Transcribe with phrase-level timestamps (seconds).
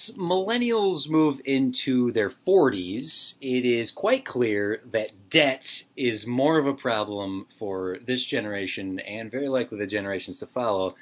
[0.00, 6.66] As millennials move into their 40s, it is quite clear that debt is more of
[6.66, 10.94] a problem for this generation and very likely the generations to follow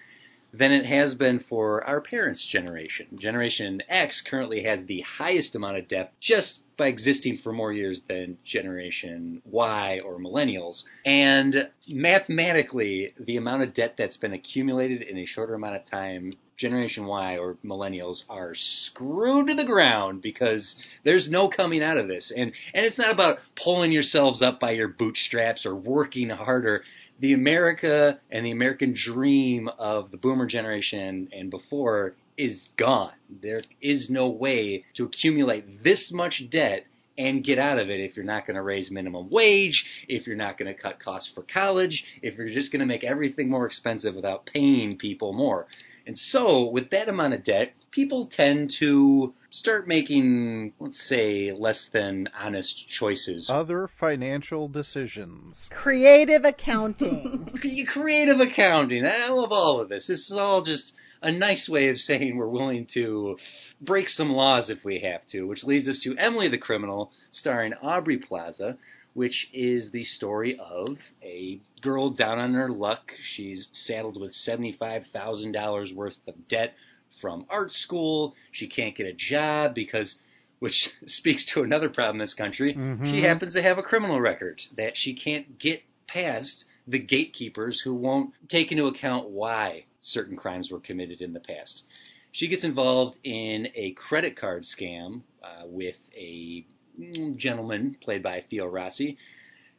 [0.52, 3.06] than it has been for our parents' generation.
[3.16, 8.02] Generation X currently has the highest amount of debt just by existing for more years
[8.08, 10.84] than Generation Y or Millennials.
[11.04, 16.32] And mathematically, the amount of debt that's been accumulated in a shorter amount of time,
[16.56, 22.08] Generation Y or Millennials are screwed to the ground because there's no coming out of
[22.08, 22.32] this.
[22.34, 26.82] And, and it's not about pulling yourselves up by your bootstraps or working harder
[27.20, 33.12] the America and the American dream of the boomer generation and before is gone.
[33.28, 36.86] There is no way to accumulate this much debt
[37.19, 40.36] and get out of it if you're not going to raise minimum wage, if you're
[40.36, 43.66] not going to cut costs for college, if you're just going to make everything more
[43.66, 45.66] expensive without paying people more.
[46.06, 51.91] And so, with that amount of debt, people tend to start making, let's say, less
[51.92, 53.50] than honest choices.
[53.50, 55.69] Other financial decisions.
[55.70, 57.50] Creative accounting.
[57.89, 59.05] Creative accounting.
[59.05, 60.06] I love all of this.
[60.06, 63.37] This is all just a nice way of saying we're willing to
[63.81, 67.75] break some laws if we have to, which leads us to Emily the Criminal, starring
[67.75, 68.78] Aubrey Plaza,
[69.15, 73.12] which is the story of a girl down on her luck.
[73.20, 76.75] She's saddled with $75,000 worth of debt
[77.21, 78.34] from art school.
[78.53, 80.16] She can't get a job because,
[80.60, 83.10] which speaks to another problem in this country, Mhm.
[83.10, 87.94] she happens to have a criminal record that she can't get past the gatekeepers who
[87.94, 91.84] won't take into account why certain crimes were committed in the past.
[92.31, 96.64] She gets involved in a credit card scam uh, with a
[96.98, 99.16] mm, gentleman played by Theo Rossi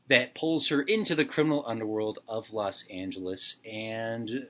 [0.09, 3.57] that pulls her into the criminal underworld of Los Angeles.
[3.63, 4.47] And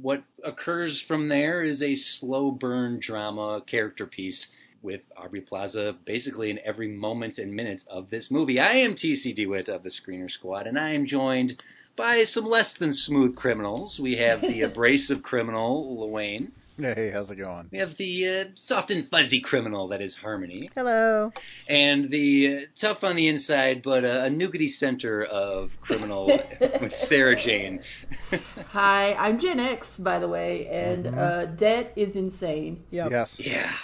[0.00, 4.46] what occurs from there is a slow burn drama character piece
[4.82, 8.60] with Aubrey Plaza basically in every moment and minute of this movie.
[8.60, 11.60] I am TC DeWitt of the Screener Squad, and I am joined
[12.00, 14.00] by some less than smooth criminals.
[14.00, 16.50] We have the abrasive criminal, Luane.
[16.78, 17.68] Hey, how's it going?
[17.70, 20.70] We have the uh, soft and fuzzy criminal, that is Harmony.
[20.74, 21.30] Hello.
[21.68, 26.28] And the uh, tough on the inside, but uh, a nougaty center of criminal
[26.80, 27.82] with Sarah Jane.
[28.68, 31.18] Hi, I'm Gen X, by the way, and Mhm.
[31.18, 32.82] uh, debt is insane.
[32.90, 33.10] Yep.
[33.10, 33.38] Yes.
[33.44, 33.74] Yeah,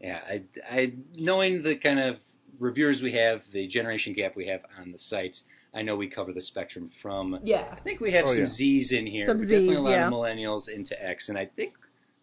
[0.00, 0.20] yeah.
[0.26, 2.16] I, I, knowing the kind of
[2.58, 5.36] reviewers we have, the generation gap we have on the site,
[5.76, 7.38] I know we cover the spectrum from.
[7.44, 7.66] Yeah.
[7.70, 8.46] I think we have Oh, some yeah.
[8.46, 9.26] Z's in here.
[9.26, 10.06] Some but definitely a lot yeah.
[10.06, 11.74] of millennials into X, and I think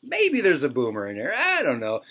[0.01, 1.33] maybe there's a boomer in there.
[1.35, 2.01] I don't know.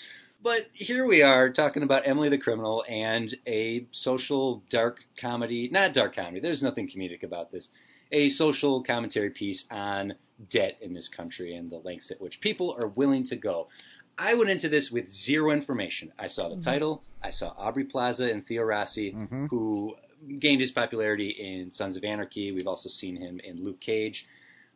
[0.41, 5.93] But here we are talking about Emily the Criminal and a social dark comedy, not
[5.93, 7.69] dark comedy, there's nothing comedic about this,
[8.11, 10.15] a social commentary piece on
[10.49, 13.67] debt in this country and the lengths at which people are willing to go.
[14.17, 16.11] I went into this with zero information.
[16.19, 19.49] I saw the title, I saw Aubrey Plaza and Theo Rossi, Mhm.
[19.49, 19.95] who
[20.39, 22.51] gained his popularity in Sons of Anarchy.
[22.51, 24.25] We've also seen him in Luke Cage.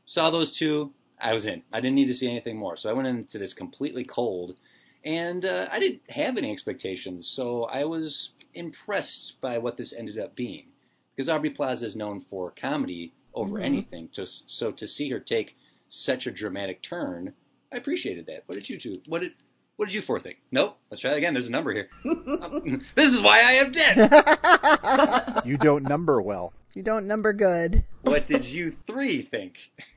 [0.06, 1.63] Saw those two, I was in.
[1.74, 2.78] I didn't need to see anything more.
[2.78, 4.56] So I went into this completely cold,
[5.03, 7.28] and uh, I didn't have any expectations.
[7.28, 10.68] So I was impressed by what this ended up being,
[11.16, 13.66] because Aubrey Plaza is known for comedy over Mhm.
[13.66, 14.10] anything.
[14.12, 15.56] Just so to see her take
[15.89, 17.33] such a dramatic turn,
[17.72, 18.44] I appreciated that.
[18.45, 19.01] What did you two?
[19.07, 19.33] What did
[19.77, 20.38] what did you four think?
[20.51, 20.77] Nope.
[20.91, 21.33] Let's try that again.
[21.33, 21.88] There's a number here.
[22.06, 25.44] Um, this is why I have debt.
[25.45, 26.51] You don't number well.
[26.74, 27.83] you don't number good.
[28.01, 29.56] what did you three think?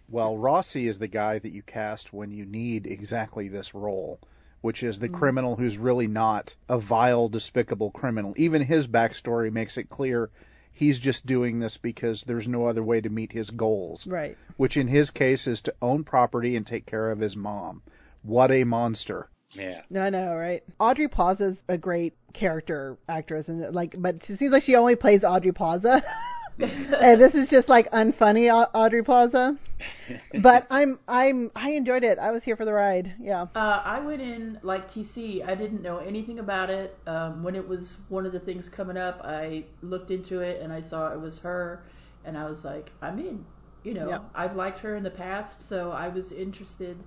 [0.08, 4.18] Well, Rossi is the guy that you cast when you need exactly this role,
[4.60, 8.34] which is the criminal who's really not a vile, despicable criminal.
[8.36, 10.30] Even his backstory makes it clear
[10.72, 14.36] he's just doing this because there's no other way to meet his goals, Right.
[14.56, 17.82] which in his case is to own property and take care of his mom.
[18.22, 19.28] What a monster.
[19.52, 19.82] Yeah.
[19.91, 20.62] No, I know, right?
[20.79, 25.25] Audrey Plaza's a great character actress, and like, but she seems like she only plays
[25.25, 26.02] Audrey Plaza.
[27.00, 29.56] and this is just like unfunny Audrey Plaza.
[30.43, 32.19] but I'm I'm I enjoyed it.
[32.19, 33.14] I was here for the ride.
[33.19, 33.47] Yeah.
[33.55, 35.47] Uh, I went in like TC.
[35.47, 36.99] I didn't know anything about it.
[37.06, 40.73] Um, when it was one of the things coming up, I looked into it and
[40.73, 41.82] I saw it was her,
[42.25, 43.44] and I was like, I'm in.
[43.82, 44.19] You know, Yeah.
[44.35, 47.02] I've liked her in the past, so I was interested.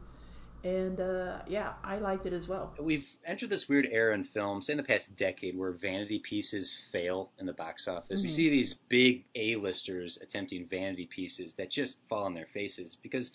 [0.64, 2.74] And uh, yeah, I liked it as well.
[2.80, 6.74] We've entered this weird era in film, say in the past decade, where vanity pieces
[6.92, 8.24] fail in the box office.
[8.24, 13.32] You see these big A-listers attempting vanity pieces that just fall on their faces because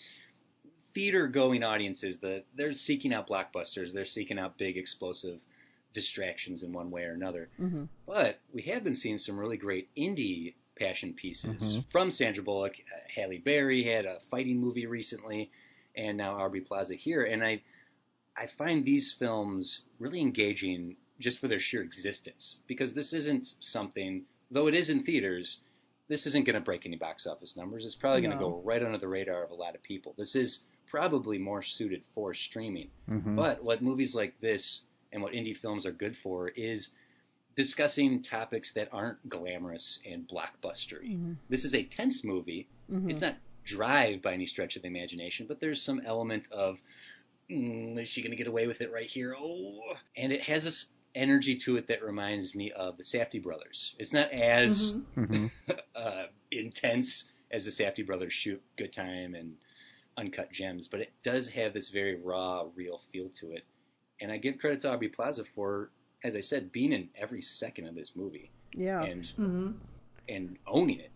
[0.95, 5.39] theater-going audiences, the they're seeking out blockbusters, they're seeking out big, explosive
[5.93, 7.49] distractions in one way or another.
[7.57, 11.85] hmm But we have been seeing some really great indie passion pieces Mhm.
[11.91, 12.73] from Sandra Bullock.
[12.79, 15.51] Uh, Halle Berry had a fighting movie recently,
[15.95, 17.23] and now Aubrey Plaza here.
[17.23, 17.61] And I,
[18.35, 24.23] I find these films really engaging just for their sheer existence because this isn't something,
[24.51, 25.59] though it is in theaters.
[26.07, 27.85] This isn't going to break any box office numbers.
[27.85, 30.15] It's probably going to go right under the radar of a lot of people.
[30.17, 32.89] This is probably more suited for streaming.
[33.07, 33.35] Mhm.
[33.35, 34.81] But what movies like this
[35.11, 36.89] and what indie films are good for is
[37.55, 41.15] discussing topics that aren't glamorous and blockbustery.
[41.17, 41.35] Mhm.
[41.49, 42.67] This is a tense movie.
[42.91, 43.11] Mhm.
[43.11, 43.35] It's not
[43.75, 46.77] drive by any stretch of the imagination, but there's some element of
[47.49, 49.35] mm, is she going to get away with it right here?
[49.39, 49.79] Oh,
[50.17, 53.95] and it has this energy to it that reminds me of the Safdie brothers.
[53.97, 55.27] It's not as Mhm.
[55.27, 55.51] Mhm.
[55.95, 59.55] uh, intense as the Safdie brothers shoot Good Time and
[60.17, 63.63] Uncut Gems, but it does have this very raw, real feel to it.
[64.21, 65.89] And I give credit to Aubrey Plaza for,
[66.23, 69.03] as I said, being in every second of this movie Yeah.
[69.03, 69.71] and hmm
[70.27, 71.11] and owning it.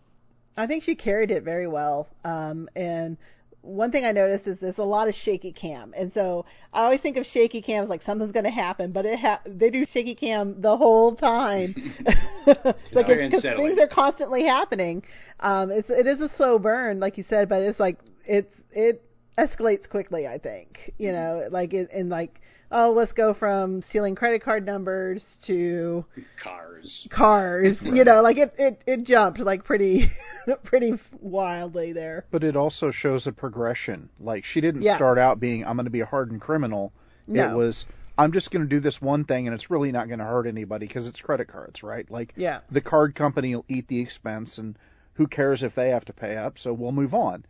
[0.56, 2.08] I think she carried it very well.
[2.24, 3.16] Um, and
[3.64, 7.00] one thing I noticed is there's a lot of shaky cam, and so I always
[7.00, 9.86] think of shaky cam as like something's going to happen, but it ha- they do
[9.86, 11.74] shaky cam the whole time.
[12.46, 15.02] like because things are constantly happening.
[15.40, 19.02] Um, it's it is a slow burn, like you said, but it's like it's it
[19.38, 20.26] escalates quickly.
[20.26, 22.40] I think you know, like in, and like
[22.70, 26.04] oh, let's go from stealing credit card numbers to
[26.42, 27.06] Cars.
[27.10, 27.78] cars.
[27.82, 30.08] You know, like it it it jumped like pretty
[30.64, 32.24] pretty wildly there.
[32.30, 34.08] But it also shows a progression.
[34.20, 34.96] Like she didn't Yeah.
[34.96, 36.92] start out being I'm going to be a hardened criminal.
[37.26, 37.50] No.
[37.50, 37.84] It was
[38.16, 40.46] I'm just going to do this one thing and it's really not going to hurt
[40.46, 42.08] anybody because it's credit cards, right?
[42.10, 42.60] Like Yeah.
[42.70, 44.76] the card company will eat the expense and
[45.14, 47.44] who cares if they have to pay up, so we'll move on.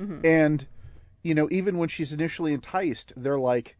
[0.00, 0.26] Mm-hmm.
[0.26, 0.66] And
[1.24, 3.74] you know, even when she's initially enticed, they're like,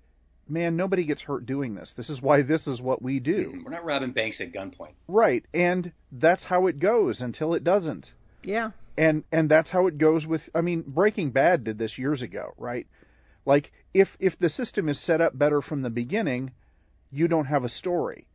[0.49, 1.94] "Man, nobody gets hurt doing this.
[1.94, 4.94] This is why this is what we do." We're not robbing banks at gunpoint.
[5.06, 5.44] Right.
[5.55, 8.12] And that's how it goes until it doesn't.
[8.43, 8.73] Yeah.
[8.96, 12.52] and and that's how it goes with i mean breaking bad did this years ago
[12.58, 12.87] right
[13.46, 16.52] like if if the system is set up better from the beginning
[17.11, 18.26] you don't have a story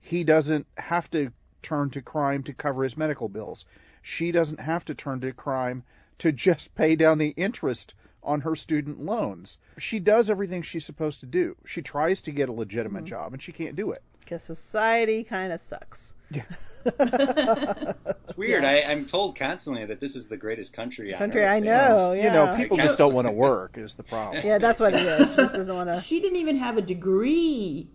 [0.00, 1.30] he doesn't have to
[1.62, 3.64] turn to crime to cover his medical bills
[4.02, 5.82] she doesn't have to turn to crime
[6.18, 7.92] to just pay down the interest
[8.22, 12.48] on her student loans she does everything she's supposed to do she tries to get
[12.48, 13.06] a legitimate mm-hmm.
[13.06, 16.12] job and she can't do it Because society kind of sucks.
[16.30, 16.42] Yeah.
[18.28, 18.64] It's weird.
[18.64, 21.44] I, I'm told constantly that this is the greatest country on Country.
[21.44, 22.12] I know.
[22.12, 22.24] Yeah.
[22.24, 25.04] you know people just don't want to work is the problem Yeah, that's what it
[25.04, 25.30] is.
[25.30, 26.00] She just doesn't want to.
[26.00, 27.88] She didn't even have a degree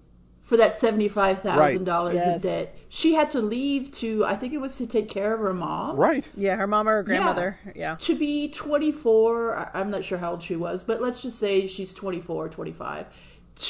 [0.46, 2.36] for that seventy-five thousand dollars Yes.
[2.44, 2.76] in debt.
[2.90, 5.98] She had to leave to, I think it was to take care of her mom.
[5.98, 7.58] right Yeah, her mom or her grandmother.
[7.76, 7.98] Yeah.
[8.08, 11.68] To be 24, I- I'm not sure how old she was, but let's just say
[11.68, 13.08] she's 24 or 25.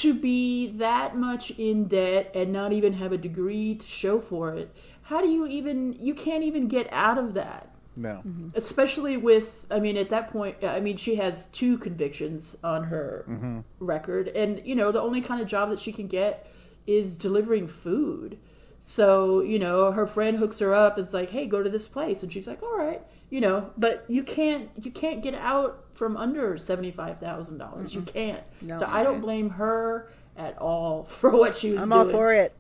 [0.02, 4.54] To be that much in debt and not even have a degree to show for
[4.56, 4.70] it,
[5.04, 7.70] how do you even, you can't even get out of that.
[7.96, 8.22] no
[8.56, 13.24] Especially with, I mean, at that point, I mean, she has two convictions on her
[13.28, 16.46] hmm record, and you know, the only kind of job that she can get
[16.88, 18.38] is delivering food.
[18.84, 21.88] So, you know, her friend hooks her up and it's like, "Hey, go to this
[21.88, 23.02] place." And she's like, "All right."
[23.32, 27.58] You know, but you can't you can't get out from under 75,000.
[27.58, 28.44] dollars You can't.
[28.62, 28.78] No.
[28.80, 32.02] So I don't blame her at all for what she was I'm doing.
[32.02, 32.54] all for it.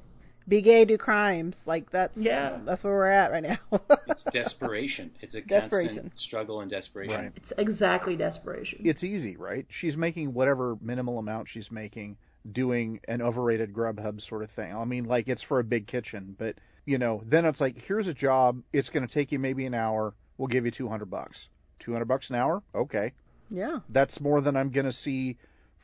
[0.48, 1.58] Be gay, do crimes.
[1.67, 2.58] Like that's Yeah.
[2.65, 3.58] That's where we're at right now.
[4.08, 5.12] It's desperation.
[5.22, 5.96] It's a Desperation.
[5.96, 7.15] constant struggle and desperation.
[7.15, 7.32] Right.
[7.36, 8.82] It's exactly desperation.
[8.86, 9.65] it's easy, right?
[9.70, 12.15] She's making whatever minimal amount she's making
[12.50, 14.75] doing an overrated Grubhub sort of thing.
[14.75, 18.08] I mean, like it's for a big kitchen, but you know, then it's like here's
[18.08, 18.62] a job.
[18.72, 20.14] It's going to take you maybe an hour.
[20.38, 21.50] We'll give you 200 bucks.
[21.80, 22.64] 200 bucks an hour?
[22.74, 23.14] Okay.
[23.50, 23.80] yeah.
[23.90, 25.38] That's more than I'm going to see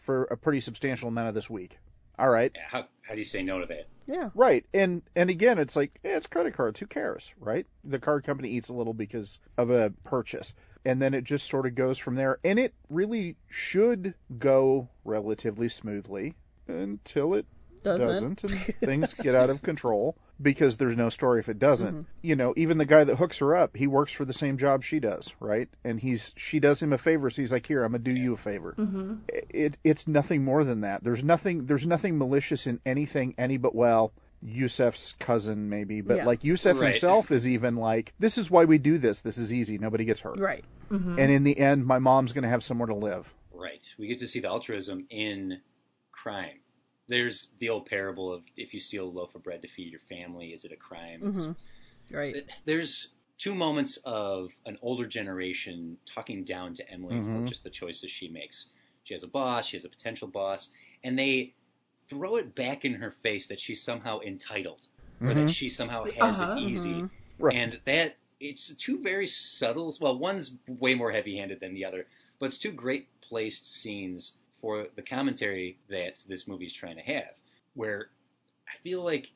[0.06, 1.78] for a pretty substantial amount of this week.
[2.18, 2.52] All right.
[2.68, 3.88] How, how do you say no to that?
[4.08, 4.30] Yeah.
[4.36, 4.66] Right.
[4.74, 6.80] And and again, it's like eh, it's credit cards.
[6.80, 7.66] Who cares, right?
[7.84, 10.54] The card company eats a little because of a purchase,
[10.86, 12.40] and then it just sort of goes from there.
[12.44, 16.36] And it really should go relatively smoothly
[16.72, 17.46] until it
[17.84, 18.42] Doesn't.
[18.42, 20.16] doesn't, and things get out of control.
[20.42, 21.94] because there's no story if it doesn't.
[21.94, 22.02] Mm-hmm.
[22.24, 24.84] You know, even the guy that hooks her up, he works for the same job
[24.84, 25.70] she does, right?
[25.84, 28.34] And he's she does him a favor, so he's like, "Here, I'm gonna do you
[28.34, 29.16] a favor." Mm-hmm.
[29.30, 31.04] It it's nothing more than that.
[31.04, 34.14] There's nothing there's nothing malicious in anything any but well.
[34.44, 36.26] Yusef's cousin, maybe, but Yeah.
[36.26, 36.94] like Yusef Right.
[36.94, 39.22] himself is even like, this is why we do this.
[39.22, 39.78] This is easy.
[39.78, 40.40] Nobody gets hurt.
[40.40, 40.66] Right.
[40.90, 41.20] Mm-hmm.
[41.20, 43.28] And in the end, my mom's going to have somewhere to live.
[43.54, 43.86] Right.
[44.00, 45.60] We get to see the altruism in
[46.12, 46.58] crime.
[47.12, 50.00] There's the old parable of if you steal a loaf of bread to feed your
[50.08, 51.22] family, is it a crime?
[51.22, 51.52] It's- hmm
[52.16, 52.36] Right.
[52.66, 57.44] There's two moments of an older generation talking down to Emily Mhm.
[57.44, 58.68] for just the choices she makes.
[59.04, 60.70] She has a boss, she has a potential boss,
[61.04, 61.54] and they
[62.10, 64.88] throw it back in her face that she's somehow entitled
[65.22, 65.36] or Mhm.
[65.36, 66.54] that she somehow has Uh-huh.
[66.54, 66.94] it easy.
[67.02, 67.10] Mhm.
[67.40, 67.56] Right.
[67.56, 69.96] And that it's two very subtle.
[70.00, 72.08] Well, one's way more heavy-handed than the other,
[72.40, 77.02] but it's two great placed scenes for the commentary that this movie is trying to
[77.02, 77.34] have.
[77.74, 78.08] Where
[78.68, 79.28] I feel like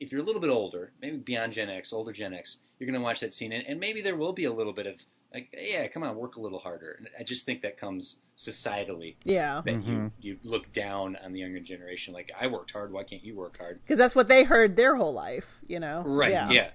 [0.00, 2.98] if you're a little bit older, maybe beyond Gen X, older Gen X, you're going
[3.00, 4.96] to watch that scene, and, and maybe there will be a little bit of
[5.32, 6.96] like, yeah, come on, work a little harder.
[6.98, 9.62] And I just think that comes societally Yeah.
[9.64, 9.86] that Mhm.
[10.20, 12.12] you you look down on the younger generation.
[12.12, 13.80] Like, I worked hard, why can't you work hard?
[13.82, 15.46] Because that's what they heard their whole life.
[15.66, 16.02] You know.
[16.04, 16.32] Right.
[16.32, 16.50] Yeah.
[16.50, 16.70] Yeah.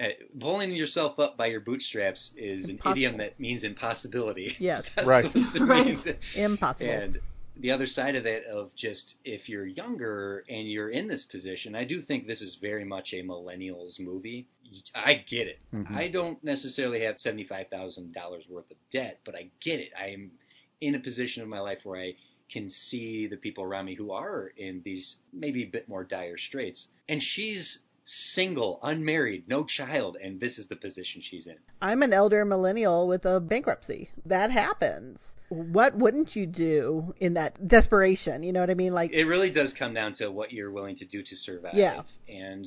[0.00, 0.08] Uh,
[0.40, 2.90] pulling yourself up by your bootstraps is Impossible.
[2.90, 4.56] an idiom that means impossibility.
[4.58, 4.82] Yes.
[5.04, 5.30] Right.
[5.60, 6.18] Right.
[6.34, 6.90] Impossible.
[6.90, 7.20] And
[7.56, 11.74] the other side of that, of just if you're younger and you're in this position,
[11.74, 14.46] I do think this is very much a millennials movie.
[14.94, 15.58] I get it.
[15.72, 15.90] Mhm.
[15.94, 19.90] I don't necessarily have seventy-five thousand dollars worth of debt, but I get it.
[19.98, 20.32] I am
[20.80, 22.16] in a position of my life where I
[22.50, 26.36] can see the people around me who are in these maybe a bit more dire
[26.36, 26.88] straits.
[27.08, 31.56] And she's single, unmarried, no child, and this is the position she's in.
[31.80, 34.10] I'm an elder millennial with a bankruptcy.
[34.26, 35.20] That happens.
[35.52, 38.42] What wouldn't you do in that desperation?
[38.42, 38.92] You know what I mean?
[38.92, 41.74] Like, It really does come down to what you're willing to do to survive.
[41.74, 42.02] Yeah.
[42.28, 42.66] And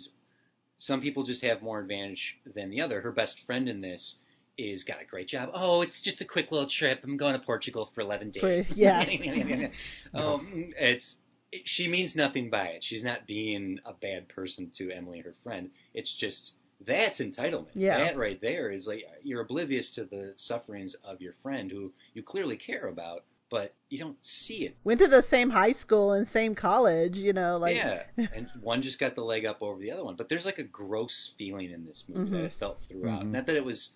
[0.77, 3.01] some people just have more advantage than the other.
[3.01, 4.15] Her best friend in this
[4.57, 5.49] is got a great job.
[5.53, 7.01] Oh, it's just a quick little trip.
[7.03, 8.67] I'm going to Portugal for 11 days.
[8.75, 9.03] Yeah.
[10.13, 11.15] um, it's
[11.51, 12.83] it, she means nothing by it.
[12.83, 15.71] She's not being a bad person to Emily, her friend.
[15.93, 16.53] It's just
[16.85, 17.67] that's entitlement.
[17.73, 17.97] Yeah.
[17.99, 22.23] That right there is like you're oblivious to the sufferings of your friend who you
[22.23, 24.75] clearly care about, but you don't see it.
[24.83, 27.17] went to the same high school and same college.
[27.17, 30.15] You know, like, yeah, and one just got the leg up over the other one.
[30.15, 32.45] But there's like a gross feeling in this movie that Mhm.
[32.45, 33.23] I felt throughout.
[33.23, 33.31] Mhm.
[33.31, 33.91] Not that it was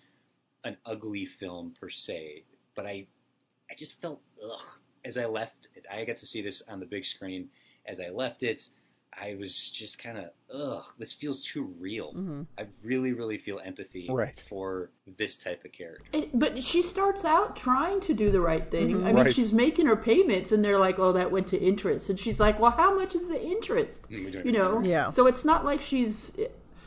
[0.64, 2.44] an ugly film per se,
[2.74, 3.06] but I,
[3.70, 4.60] I just felt ugh
[5.04, 5.68] as I left.
[5.74, 5.84] it.
[5.90, 7.50] I got to see this on the big screen.
[7.86, 8.62] As I left it,
[9.12, 10.84] I was just kind of ugh.
[10.98, 12.14] This feels too real.
[12.14, 12.46] Mhm.
[12.58, 14.40] I really, really feel empathy Right.
[14.48, 16.04] for this type of character.
[16.12, 18.90] It, but she starts out trying to do the right thing.
[18.92, 19.04] Mhm.
[19.04, 22.18] I mean, she's making her payments, and they're like, "Oh, that went to interest," and
[22.18, 24.68] she's like, "Well, how much is the interest?" Mm, we don't You know.
[24.68, 24.88] remember.
[24.88, 25.10] Yeah.
[25.10, 26.32] So it's not like she's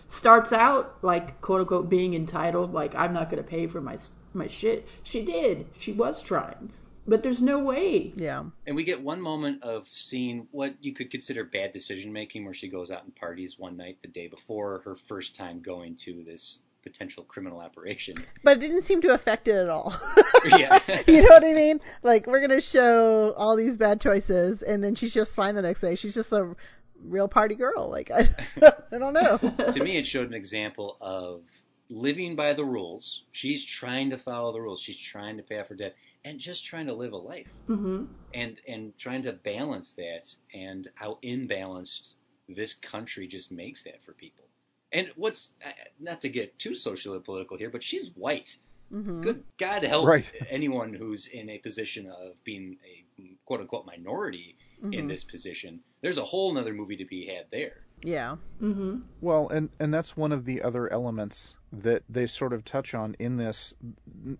[0.09, 3.97] starts out like quote unquote being entitled, like I'm not going to pay for my
[4.33, 4.85] my shit.
[5.03, 5.67] She did.
[5.79, 6.71] She was trying,
[7.07, 8.13] but there's no way.
[8.15, 12.45] yeah, And we get one moment of seeing what you could consider bad decision making,
[12.45, 15.95] where she goes out and parties one night the day before her first time going
[16.05, 18.15] to this potential criminal operation.
[18.43, 19.93] but it didn't seem to affect it at all.
[20.45, 20.79] Yeah.
[21.07, 21.79] you know what I mean?
[22.01, 25.79] Like, we're gonna show all these bad choices, and then she's just fine the next
[25.79, 25.95] day.
[25.95, 26.53] She's just a
[27.01, 27.89] real party girl.
[27.89, 28.27] Like, I,
[28.91, 29.37] I don't know.
[29.37, 31.43] to me, it showed an example of
[31.89, 33.21] living by the rules.
[33.31, 34.81] She's trying to follow the rules.
[34.81, 35.95] She's trying to pay off her debt
[36.25, 40.87] and just trying to live a life hmm and and trying to balance that and
[40.95, 42.13] how imbalanced
[42.47, 44.49] this country just makes that for people.
[44.91, 48.57] And what's uh, not to get too socially political here, but she's white.
[48.91, 50.31] hmm Good God help Right.
[50.49, 54.57] anyone who's in a position of being a quote unquote minority
[54.91, 55.07] in Mhm.
[55.07, 55.81] this position.
[56.01, 57.87] There's a whole other movie to be had there.
[58.03, 58.35] Yeah.
[58.59, 62.93] hmm Well, and and that's one of the other elements that they sort of touch
[62.93, 63.73] on in this.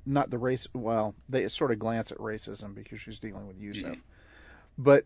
[0.06, 0.68] Not the race.
[0.74, 4.02] Well, they sort of glance at racism because she's dealing with Yusef, Mhm.
[4.78, 5.06] but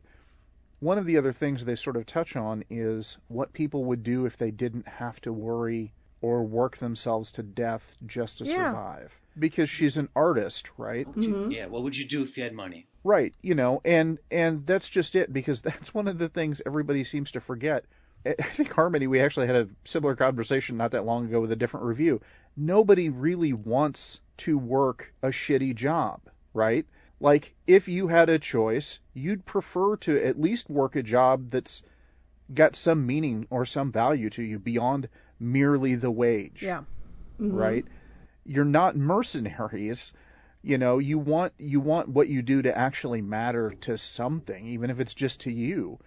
[0.80, 4.26] one of the other things they sort of touch on is what people would do
[4.26, 8.72] if they didn't have to worry or work themselves to death just to Yeah.
[8.72, 9.12] survive.
[9.40, 11.06] Because she's an artist, right?
[11.06, 11.52] What would you- Mhm.
[11.54, 12.88] yeah, what would you do if you had money?
[13.04, 17.04] Right, you know, and and that's just it because that's one of the things everybody
[17.04, 17.86] seems to forget.
[18.26, 21.56] I think Harmony, we actually had a similar conversation not that long ago with a
[21.56, 22.22] different review.
[22.56, 26.22] Nobody really wants to work a shitty job,
[26.54, 26.86] right?
[27.20, 31.82] Like if you had a choice, you'd prefer to at least work a job that's
[32.54, 35.10] got some meaning or some value to you beyond
[35.40, 36.84] merely the wage Yeah.
[37.40, 37.56] Mm-hmm.
[37.56, 37.86] right?
[38.46, 40.14] You're not mercenaries.
[40.64, 44.90] You know, you want you want what you do to actually matter to something, even
[44.90, 46.00] if it's just to you.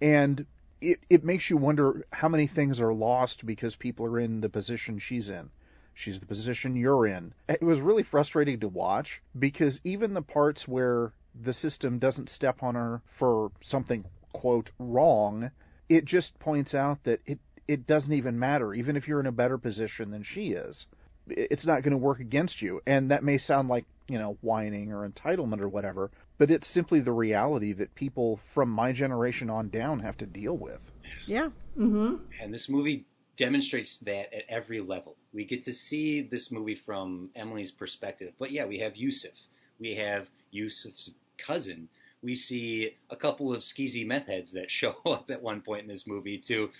[0.00, 0.46] And
[0.82, 4.48] it, it makes you wonder how many things are lost because people are in the
[4.48, 5.50] position she's in.
[5.94, 7.34] She's the position you're in.
[7.48, 12.62] It was really frustrating to watch because even the parts where the system doesn't step
[12.62, 15.50] on her for something quote wrong,
[15.88, 19.32] it just points out that it it doesn't even matter even if you're in a
[19.32, 20.86] better position than she is.
[21.28, 22.80] It's not going to work against you.
[22.86, 27.00] And that may sound like, you know, whining or entitlement or whatever, but it's simply
[27.00, 30.80] the reality that people from my generation on down have to deal with.
[31.26, 31.50] Yeah.
[31.78, 32.16] Mm-hmm.
[32.40, 35.16] And this movie demonstrates that at every level.
[35.32, 38.34] We get to see this movie from Emily's perspective.
[38.38, 39.34] But yeah, we have Yusuf.
[39.78, 41.10] We have Yusuf's
[41.44, 41.88] cousin.
[42.22, 45.88] We see a couple of skeezy meth heads that show up at one point in
[45.88, 46.70] this movie to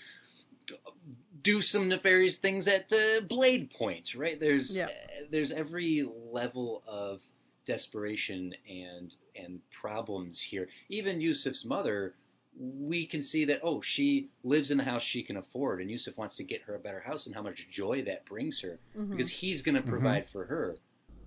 [1.41, 4.39] do some nefarious things at uh, Blade Point, right?
[4.39, 4.85] There's Yeah.
[4.85, 4.89] uh,
[5.29, 7.21] there's every level of
[7.65, 10.67] desperation and and problems here.
[10.89, 12.13] Even Yusuf's mother,
[12.57, 16.17] we can see that oh, she lives in the house she can afford, and Yusuf
[16.17, 19.11] wants to get her a better house, and how much joy that brings her Mhm.
[19.11, 20.75] because he's going to provide for her.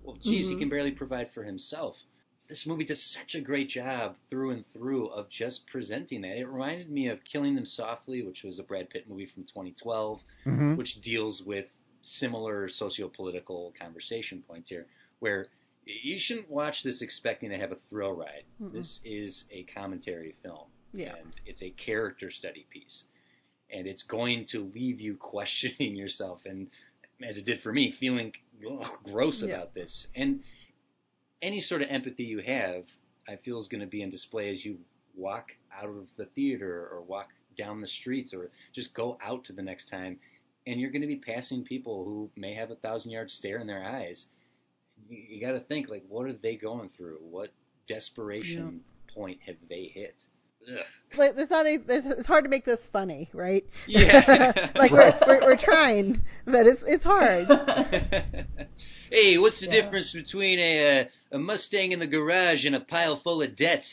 [0.03, 0.59] Well, geez, he Mhm.
[0.59, 1.97] can barely provide for himself.
[2.49, 6.37] This movie does such a great job through and through of just presenting that.
[6.37, 10.21] It reminded me of Killing Them Softly, which was a Brad Pitt movie from 2012
[10.45, 10.75] Mm-hmm.
[10.77, 11.65] which deals with
[12.03, 14.85] similar socio-political conversation points here,
[15.19, 15.47] where
[15.83, 18.43] you shouldn't watch this expecting to have a thrill ride.
[18.61, 18.71] Mm-mm.
[18.71, 21.15] This is a commentary film, Yeah.
[21.15, 23.03] and it's a character study piece,
[23.69, 26.67] and it's going to leave you questioning yourself, and
[27.21, 28.31] as it did for me, feeling
[28.69, 29.55] ugh, gross Yeah.
[29.55, 30.43] about this, and
[31.41, 32.85] any sort of empathy you have,
[33.27, 34.77] I feel is going to be on display as you
[35.15, 39.53] walk out of the theater or walk down the streets or just go out to
[39.53, 40.19] the next time
[40.67, 43.67] and you're going to be passing people who may have a thousand yard stare in
[43.67, 44.27] their eyes.
[45.09, 47.19] You, you got to think like, what are they going through?
[47.21, 47.49] What
[47.87, 48.81] desperation
[49.13, 50.27] point have they hit?
[50.69, 50.79] Ugh.
[51.11, 53.65] It's there's not a, there's, it's hard to make this funny, right?
[53.87, 54.69] Yeah.
[54.75, 57.47] like we're, we're we're trying, but it's it's hard.
[59.09, 59.81] hey, what's the Yeah.
[59.81, 63.85] difference between a, uh, a Mustang in the garage and a pile full of debt?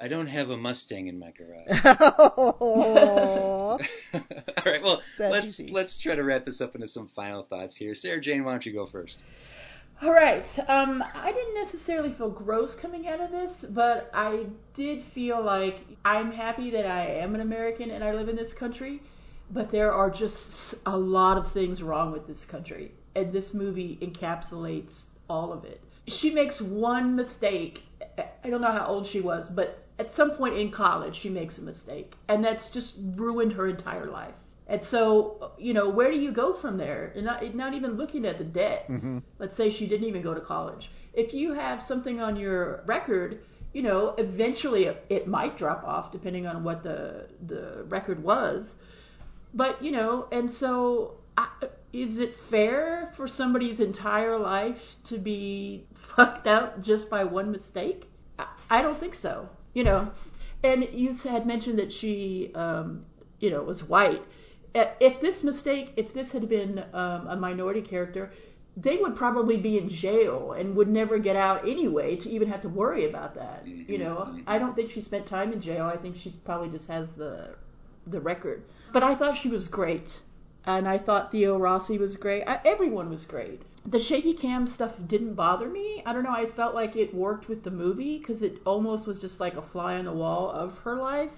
[0.00, 1.68] I don't have a Mustang in my garage.
[1.84, 2.56] Aw.
[3.78, 3.78] All
[4.66, 5.68] right, well, That's let's easy.
[5.72, 7.94] let's try to wrap this up into some final thoughts here.
[7.94, 9.16] Sarah Jane, why don't you go first?
[10.02, 10.44] All right.
[10.68, 15.76] Um, I didn't necessarily feel gross coming out of this, but I did feel like
[16.04, 19.00] I'm happy that I am an American and I live in this country.
[19.50, 23.96] But there are just a lot of things wrong with this country, and this movie
[24.02, 25.80] encapsulates all of it.
[26.08, 27.80] She makes one mistake.
[28.44, 31.58] I don't know how old she was, but at some point in college, she makes
[31.58, 34.34] a mistake, and that's just ruined her entire life.
[34.68, 37.12] And so, you know, where do you go from there?
[37.14, 39.18] And not, not even looking at the debt Mm-hmm.
[39.38, 40.90] let's say she didn't even go to college.
[41.14, 43.40] If you have something on your record,
[43.72, 48.72] you know, eventually it, it might drop off depending on what the the record was.
[49.54, 51.48] But you know, and so I,
[51.92, 58.06] is it fair for somebody's entire life to be fucked out just by one mistake?
[58.38, 59.48] I, I don't think so.
[59.74, 60.10] You know,
[60.64, 63.04] and you had mentioned that she, um,
[63.40, 64.22] you know, was white.
[64.74, 68.30] If this mistake, if this had been um, a minority character,
[68.76, 72.60] they would probably be in jail and would never get out anyway to even have
[72.62, 73.66] to worry about that.
[73.66, 74.42] You know, Mhm.
[74.46, 75.86] I don't think she spent time in jail.
[75.86, 77.54] I think she probably just has the
[78.06, 78.62] the record.
[78.92, 80.20] But I thought she was great,
[80.64, 82.44] and I thought Theo Rossi was great.
[82.46, 83.62] I, everyone was great.
[83.84, 86.02] The shaky cam stuff didn't bother me.
[86.06, 86.30] I don't know.
[86.30, 89.62] I felt like it worked with the movie because it almost was just like a
[89.62, 91.32] fly on the wall of her life,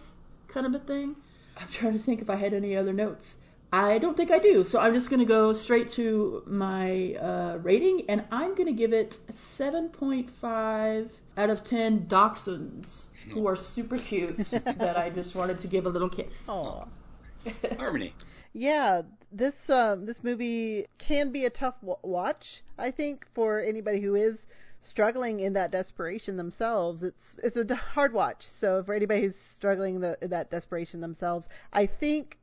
[0.49, 1.15] kind of a thing.
[1.59, 3.37] I'm trying to think if I had any other notes.
[3.73, 4.65] I don't think I do.
[4.65, 8.73] So I'm just going to go straight to my uh, rating, and I'm going to
[8.73, 9.17] give it
[9.59, 14.39] 7.5 out of 10 dachshunds who are super cute
[14.79, 16.33] that I just wanted to give a little kiss.
[16.49, 16.87] Aw.
[17.77, 18.15] Harmony.
[18.55, 22.63] Yeah, this um this movie can be a tough w- watch.
[22.79, 24.39] I think for anybody who is
[24.81, 28.45] struggling in that desperation themselves, it's it's a hard watch.
[28.61, 32.39] So for anybody who's struggling the, that desperation themselves, I think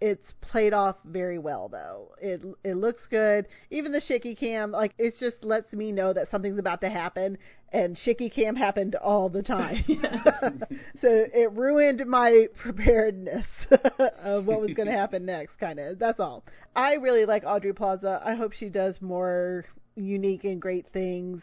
[0.00, 2.08] it's played off very well though.
[2.20, 3.46] It it looks good.
[3.70, 7.38] Even the shaky cam, like it just lets me know that something's about to happen.
[7.72, 9.84] And shaky cam happened all the time,
[11.00, 13.46] so it ruined my preparedness
[14.18, 15.56] of what was going to happen next.
[15.56, 15.98] Kind of.
[15.98, 16.44] That's all.
[16.76, 18.20] I really like Audrey Plaza.
[18.22, 19.64] I hope she does more
[19.96, 21.42] unique and great things.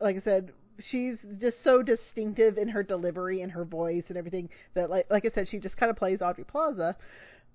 [0.00, 4.48] Like I said, she's just so distinctive in her delivery and her voice and everything
[4.74, 6.96] that, like like I said, she just kind of plays Audrey Plaza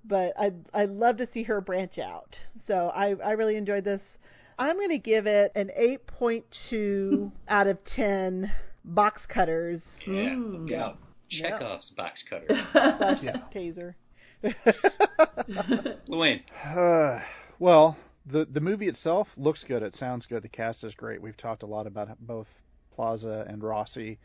[0.06, 2.40] but I I love to see her branch out.
[2.66, 4.02] So I I really enjoyed this.
[4.60, 8.52] I'm going to give it an 8.2 out of 10
[8.86, 9.84] box cutters.
[10.06, 10.54] Yeah, Mm.
[10.68, 10.98] look out.
[11.30, 12.48] Chekhov's box cutter.
[12.98, 13.36] Slash Yeah.
[13.54, 13.96] taser.
[16.10, 17.20] Luane, Uh,
[17.60, 17.98] well,
[18.30, 19.84] the the movie itself looks good.
[19.84, 20.44] It sounds good.
[20.44, 21.22] The cast is great.
[21.22, 22.48] We've talked a lot about both
[22.94, 24.20] Plaza and Rossi,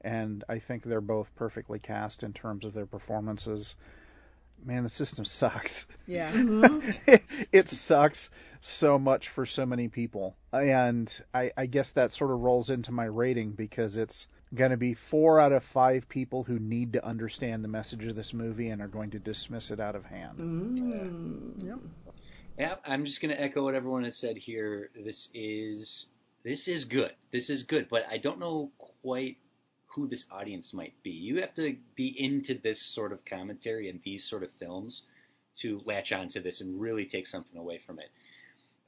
[0.00, 3.74] and I think they're both perfectly cast in terms of their performances.
[4.64, 5.86] Man, the system sucks.
[6.06, 6.32] Yeah.
[7.52, 8.28] it sucks
[8.60, 12.92] so much for so many people, and I, I guess that sort of rolls into
[12.92, 17.04] my rating because it's going to be four out of five people who need to
[17.04, 20.38] understand the message of this movie and are going to dismiss it out of hand.
[20.38, 21.64] Mm.
[21.64, 22.07] yeah,
[22.84, 24.90] I'm just going to echo what everyone has said here.
[24.94, 26.06] This is
[26.44, 27.12] this is good.
[27.32, 28.70] This is good, but I don't know
[29.02, 29.36] quite
[29.94, 31.10] who this audience might be.
[31.10, 35.02] You have to be into this sort of commentary and these sort of films
[35.60, 38.10] to latch onto this and really take something away from it.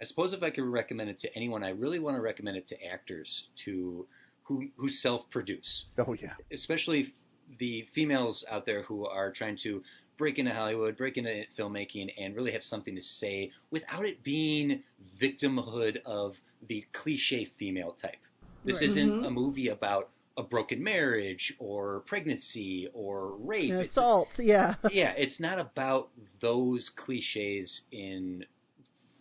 [0.01, 2.67] I suppose if I could recommend it to anyone, I really want to recommend it
[2.69, 4.07] to actors to
[4.45, 6.35] who who self-produce Oh yeah.
[6.53, 7.15] especially
[7.59, 9.83] the females out there who are trying to
[10.21, 14.83] break into Hollywood, break into filmmaking, and really have something to say without it being
[15.19, 16.37] victimhood of
[16.69, 18.19] the cliche female type.
[18.63, 18.91] This Right.
[18.91, 19.27] isn't Mhm.
[19.27, 23.71] a movie about a broken marriage or pregnancy or rape.
[23.71, 24.39] And It's- assault.
[24.39, 24.75] Yeah.
[24.93, 28.45] yeah, it's not about those cliches in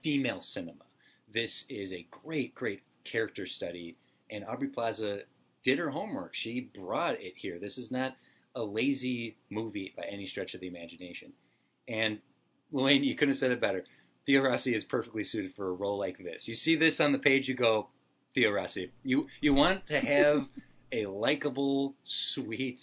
[0.04, 0.84] female cinema.
[1.32, 3.96] This is a great, great character study,
[4.30, 5.24] and Aubrey Plaza
[5.64, 6.36] did her homework.
[6.36, 7.58] She brought it here.
[7.58, 8.18] This is not
[8.56, 11.34] a lazy movie by any stretch of the imagination.
[11.88, 12.20] And
[12.72, 13.84] Lorraine, you couldn't have said it better.
[14.26, 16.48] Theo Rossi is perfectly suited for a role like this.
[16.48, 17.88] You see this on the page, you go,
[18.36, 18.92] Theo Rossi.
[19.04, 20.48] You you want to have
[20.92, 22.80] a likable, sweet,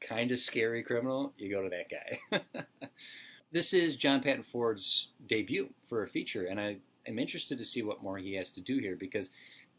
[0.00, 2.64] kind of scary criminal, you go to that guy.
[3.52, 7.82] this is John Patton Ford's debut for a feature, and I am interested to see
[7.82, 9.30] what more he has to do here because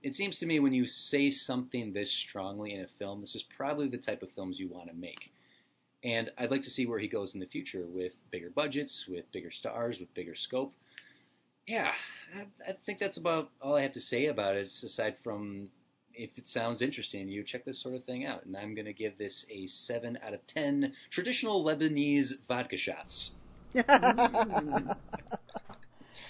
[0.01, 3.43] it seems to me when you say something this strongly in a film, this is
[3.57, 5.31] probably the type of films you want to make.
[6.03, 9.29] And I'd like to see where he goes in the future with bigger budgets, with
[9.31, 10.73] bigger stars, with bigger scope.
[11.67, 11.91] Yeah,
[12.35, 15.69] I, I think that's about all I have to say about it, aside from
[16.13, 18.45] if it sounds interesting, you check this sort of thing out.
[18.45, 23.31] And I'm going to give this a 7 out of 10 traditional Lebanese vodka shots.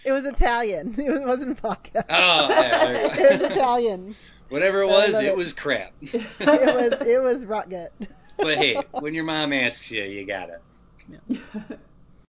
[0.06, 0.96] it was Italian.
[0.98, 2.06] It wasn't vodka.
[2.10, 3.24] Oh, yeah, there you go.
[3.24, 4.16] it was Italian.
[4.50, 5.38] Whatever it was, it it.
[5.38, 5.94] was crap.
[6.02, 7.94] It was it was rock gut.
[8.38, 11.80] But hey, when your mom asks you, you got it.